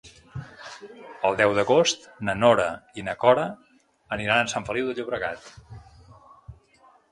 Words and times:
El 1.29 1.37
deu 1.41 1.53
d'agost 1.57 2.07
na 2.29 2.35
Nora 2.45 2.65
i 3.01 3.05
na 3.11 3.15
Cora 3.25 3.45
aniran 4.19 4.43
a 4.51 4.53
Sant 4.57 4.69
Feliu 4.73 4.91
de 4.91 4.99
Llobregat. 4.99 5.55